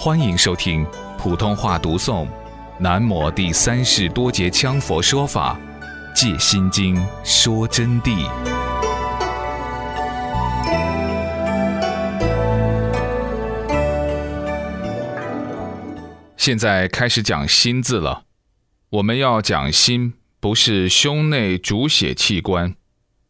[0.00, 0.86] 欢迎收听
[1.18, 2.24] 普通话读诵
[2.78, 5.58] 《南摩第三世多杰羌佛说法·
[6.14, 8.30] 借心经》说真谛。
[16.36, 18.22] 现在开始讲心字了。
[18.90, 22.76] 我们要讲心，不是胸内主血器官，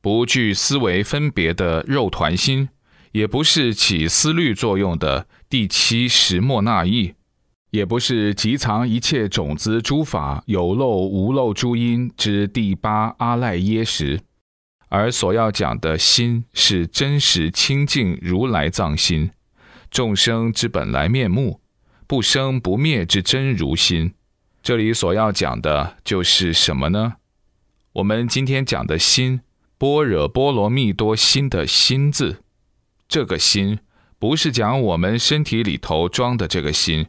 [0.03, 2.69] 不具思维分别的肉团心。
[3.13, 7.15] 也不是起思虑作用的第七识莫那意，
[7.71, 14.21] 也不是集藏一切种子诸法有漏无漏诸因之第八阿赖耶识，
[14.89, 19.31] 而所要讲的心是真实清净如来藏心，
[19.91, 21.61] 众生之本来面目，
[22.07, 24.13] 不生不灭之真如心。
[24.63, 27.15] 这里所要讲的就是什么呢？
[27.95, 29.41] 我们今天讲的心，
[29.79, 32.43] 般若波罗蜜多心的心字。
[33.09, 33.79] 这个心
[34.19, 37.07] 不是讲我们身体里头装的这个心，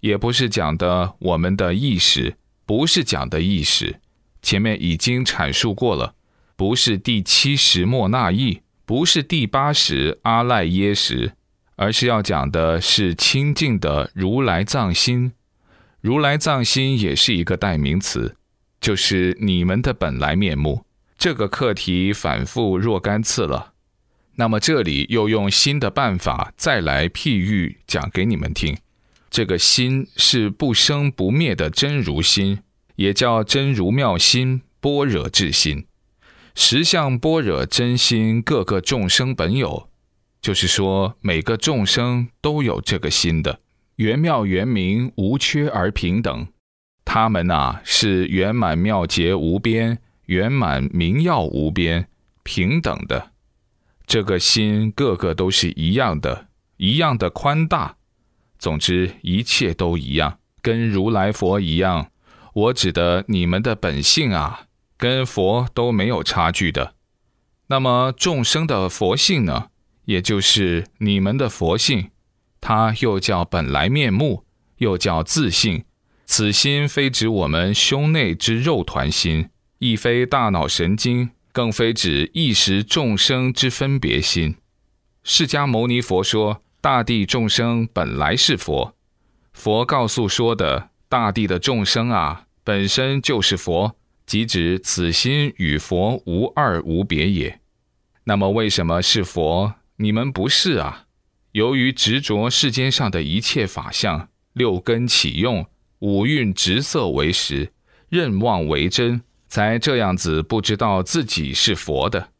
[0.00, 4.00] 也不是讲的我们的意识，不是讲的意识。
[4.40, 6.14] 前面已经阐述过了，
[6.56, 11.32] 不是第七识莫那意，不是第八识阿赖耶识，
[11.74, 15.32] 而是要讲的是清净的如来藏心。
[16.00, 18.36] 如来藏心也是一个代名词，
[18.80, 20.84] 就是你们的本来面目。
[21.18, 23.71] 这个课题反复若干次了。
[24.36, 28.76] 那么这里又用新的办法再来譬喻讲给你们听，
[29.30, 32.60] 这个心是不生不灭的真如心，
[32.96, 35.86] 也叫真如妙心、般若智心，
[36.54, 39.88] 实相般若真心，各个众生本有，
[40.40, 43.60] 就是说每个众生都有这个心的，
[43.96, 46.46] 圆妙圆明，无缺而平等，
[47.04, 52.08] 他们呐是圆满妙洁无边，圆满明耀无边，
[52.42, 53.31] 平等的。
[54.06, 57.96] 这个心个个都是一样的，一样的宽大。
[58.58, 62.10] 总之，一切都一样，跟如来佛一样。
[62.54, 66.94] 我指的你们的本性啊，跟佛都没有差距的。
[67.68, 69.68] 那么众生的佛性呢？
[70.04, 72.10] 也就是你们的佛性，
[72.60, 74.44] 它又叫本来面目，
[74.78, 75.84] 又叫自性。
[76.26, 79.48] 此心非指我们胸内之肉团心，
[79.78, 81.30] 亦非大脑神经。
[81.52, 84.56] 更非指一时众生之分别心。
[85.22, 88.96] 释迦牟尼佛说，大地众生本来是佛。
[89.52, 97.60] 佛告诉说的，大地的众生啊，本身就是佛，即指此心与佛无二无别也。
[98.24, 99.74] 那么为什么是佛？
[99.96, 101.04] 你们不是啊？
[101.52, 105.66] 由于执着世间上的一切法相，六根起用，
[105.98, 107.72] 五蕴执色为实，
[108.08, 109.20] 任妄为真。
[109.52, 112.30] 才这样子不知道自己是佛的。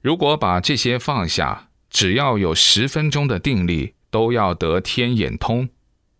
[0.00, 5.68] 如果把这些放下，只要有十分钟的定力，都要得天眼通。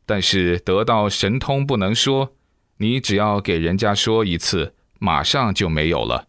[0.04, 2.34] 但是得到神通不能说，
[2.76, 6.28] 你只要给人家说一次，马上就没有了。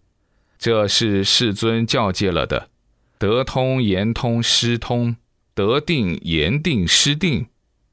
[0.58, 2.70] 这是世尊教诫了的：
[3.18, 5.18] 得通言通失通，
[5.54, 7.48] 得定言定失定。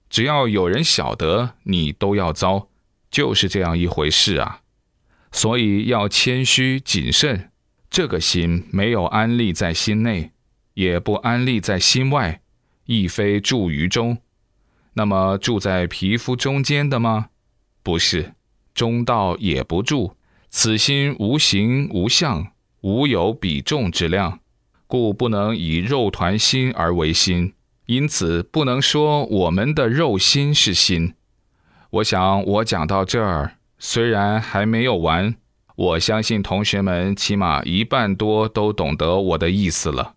[0.08, 2.68] 只要有人晓得，你都要遭，
[3.10, 4.60] 就是这样一回事啊。
[5.36, 7.50] 所以要谦虚谨慎，
[7.90, 10.30] 这个心没有安立在心内，
[10.72, 12.40] 也不安立在心外，
[12.86, 14.16] 亦非住于中。
[14.94, 17.26] 那么住在皮肤中间的吗？
[17.82, 18.32] 不是，
[18.72, 20.16] 中道也不住。
[20.48, 24.40] 此心无形无相，无有比重之量，
[24.86, 27.52] 故不能以肉团心而为心。
[27.84, 31.12] 因此不能说我们的肉心是心。
[31.90, 33.55] 我想我讲到这儿。
[33.78, 35.36] 虽然还没有完，
[35.76, 40.14] 我相信同学们起码一半多都懂得我的意思了。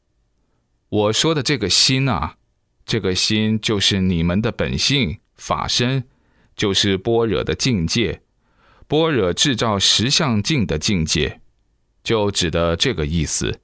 [0.90, 2.38] 我说的这个心啊，
[2.86, 6.06] 这个心就是你们的本性法身，
[6.56, 8.22] 就是般若的境界，
[8.88, 11.42] 般若制造实相境的境界，
[12.04, 13.60] 就指的这个意思。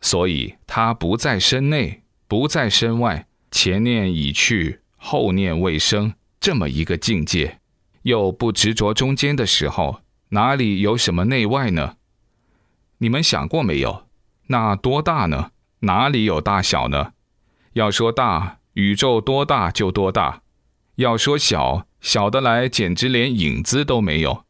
[0.00, 7.59] 所以它不在身内，不在身外，前念已去，后念未生，这么一个境界。
[8.02, 10.00] 又不执着中间的时候，
[10.30, 11.96] 哪里有什么内外呢？
[12.98, 14.06] 你们想过没有？
[14.46, 15.50] 那多大呢？
[15.80, 17.12] 哪里有大小呢？
[17.74, 20.42] 要说大，宇宙多大就多大；
[20.96, 24.44] 要说小，小的来简直连影子都没有。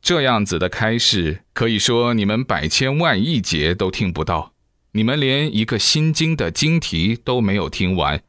[0.00, 4.52] 这样子的开示，可以说你们百千万亿劫都听不到。
[4.92, 8.22] 你们连一个心经的经题都没有听完，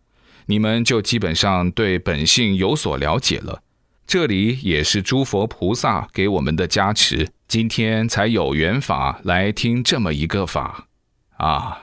[0.48, 3.62] 你们就基本上对本性有所了解了。
[4.07, 10.88] 这里也是诸佛菩萨给我们的加持，今天才有缘法来听这么一个法，
[11.36, 11.80] 啊，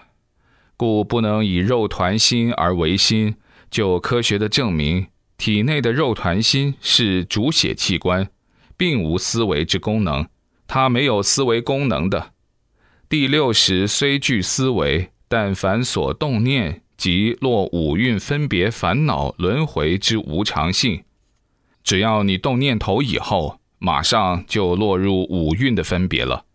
[0.74, 3.34] 故不能以肉团心而为心，
[3.70, 8.26] 就科学的证明，体内的肉团心是主血器官，
[8.74, 10.26] 并无思维之功能，
[10.66, 12.32] 它没有思维功能的。
[13.06, 21.04] 第六识虽具思维，但凡所动念，即落五蕴分别烦恼轮回之无常性。
[21.84, 26.46] 只要你动念头以后，马上就落入五蕴的分别了。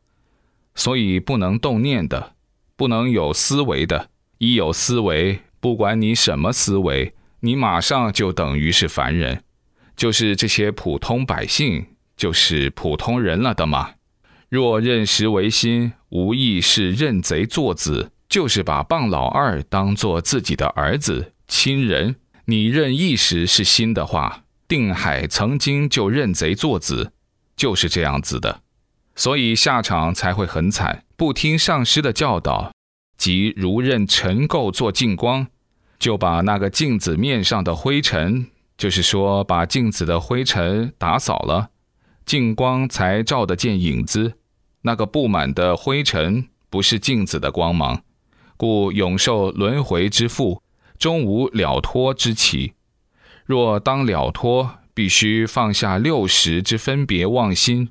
[0.75, 2.33] 所以不能动念的，
[2.75, 4.09] 不能有思维的。
[4.39, 9.43] 一有思维，不管你什么思维，你马上就等于是凡人，
[9.95, 11.85] 就是这些普通百姓，
[12.17, 13.91] 就是普通人了的嘛。
[14.47, 22.15] 若认识为心，无意是认贼作子，就是把棒老二当做自己的儿子亲人。
[22.45, 27.11] 你认意识是心的话，定海曾经就认贼作子，
[27.57, 28.61] 就是这样子的。
[29.15, 32.71] 所以下场才会很惨，不听上师的教导，
[33.17, 35.47] 即如认尘垢做净光，
[35.97, 38.45] 就把那个镜子面上的灰尘，
[38.77, 41.71] 就是说把镜子的灰尘打扫了，
[42.23, 44.35] 净光才照得见影子。
[44.83, 48.03] 那个布满的灰尘不是镜子的光芒，
[48.55, 50.61] 故永受轮回之缚，
[50.99, 52.73] 终无了脱之期。
[53.49, 57.89] 若当了脱，必须放下六十之分别妄心。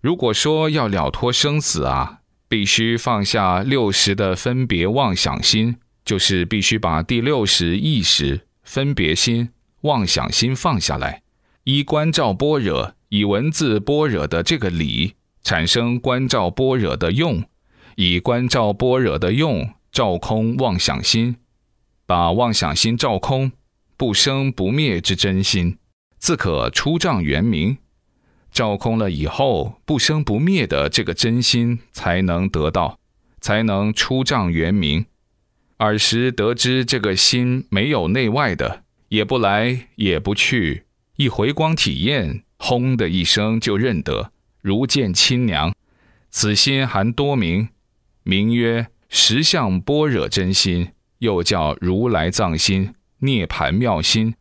[0.00, 9.50] 如果说要了脱生死啊，必须放下六十的分别妄想心，就是必须把第六十意识、分别心、
[9.82, 11.22] 妄想心放下来，
[11.62, 17.44] 依观照般若，以文字般若的这个理，产生观照般若的用，
[17.94, 21.36] 以观照般若的用，照空妄想心，
[22.06, 23.52] 把妄想心照空，
[23.98, 25.78] 不生不灭之真心，
[26.18, 27.78] 自可出障圆明。
[28.52, 32.98] 照空了以后，不生不灭的这个真心才能得到，
[33.40, 35.06] 才能出障圆明。
[35.78, 40.84] 尔时得知这个心没有内外的，也不来也不去，
[41.16, 45.74] 一回光体验，轰的一声就认得，如见亲娘。
[46.30, 47.68] 此心含多名，
[48.22, 54.34] 名曰实相般若真心，又叫如来藏心、涅盘妙心，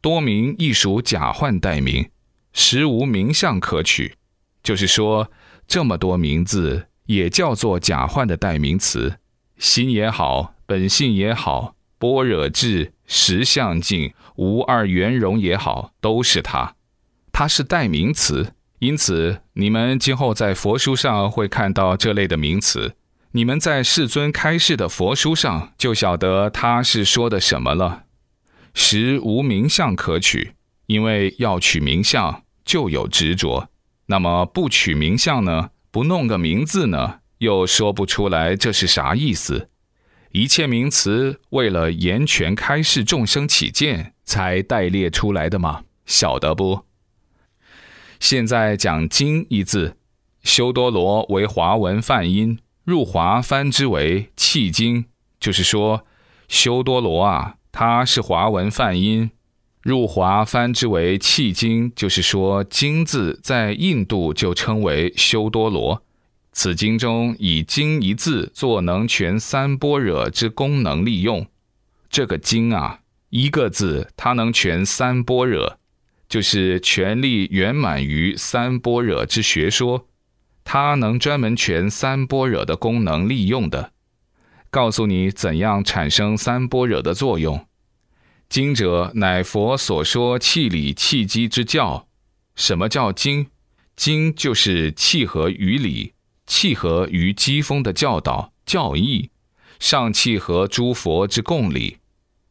[0.00, 2.10] 多名亦属假幻代名。
[2.52, 4.16] 实无名相可取，
[4.62, 5.30] 就是说，
[5.68, 9.18] 这么多名字也叫做假幻的代名词。
[9.56, 16.74] 心也好，本性也好，般若智、实相境、无二圆融也好，都是它。
[17.30, 22.96] 它是代名词，因此你们今后在佛书上会看到这类的名词。
[23.32, 28.02] 你们在世尊开示的佛书上就晓得他是说的什么了。
[28.74, 30.54] 实无名相可取。
[30.86, 33.68] 因为要取名相，就有执着；
[34.06, 35.70] 那么不取名相呢？
[35.92, 37.20] 不弄个名字呢？
[37.38, 39.70] 又说不出来这是啥意思。
[40.32, 46.84] 一切名词为了言权开示众生起见，才代列出来的嘛，晓得不？
[48.18, 49.96] 现在讲“经”一字，
[50.42, 55.06] 修多罗为华文梵音，入华翻之为契经，
[55.38, 56.04] 就是说
[56.48, 59.30] 修多罗啊，它是华文梵音。
[59.80, 66.02] 入华翻之为契经，就是说经字在印度就称为修多罗。
[66.52, 71.46] 此经中以经一字作能全三般若之功能利用。
[72.10, 72.98] 这个经啊，
[73.30, 75.78] 一个字它能全三般若，
[76.28, 80.06] 就是权力圆满于三般若之学说。
[80.64, 83.92] 它能专门全三般若的功能利用的，
[84.68, 87.64] 告诉你怎样产生三般若的作用。
[88.50, 92.08] 经者乃佛所说气理气机之教。
[92.56, 93.46] 什么叫经？
[93.94, 96.14] 经就是契合于理、
[96.48, 99.30] 契合于机锋的教导教义，
[99.78, 101.98] 上契合诸佛之共理。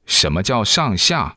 [0.06, 1.36] 什么叫上下？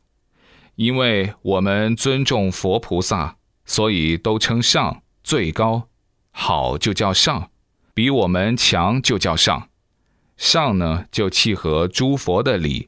[0.75, 5.89] 因为我们尊重佛菩萨，所以都称上最高。
[6.31, 7.51] 好就叫上，
[7.93, 9.67] 比我们强就叫上。
[10.37, 12.87] 上呢，就契合诸佛的理。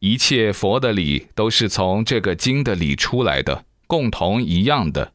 [0.00, 5.12] 一切佛的理都是从这个经的理出来的，共同一样的。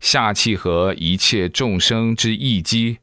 [0.00, 2.98] 下契合一切众生之意机，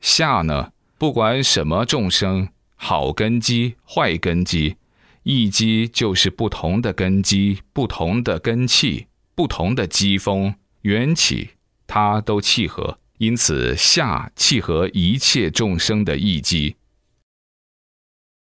[0.00, 4.76] 下呢，不管什么众生，好根基、坏根基，
[5.24, 11.50] 一机就是不同的根基、不同的根气、不同的机风缘起，
[11.88, 12.98] 它都契合。
[13.18, 16.76] 因此，下契合一切众生的一机。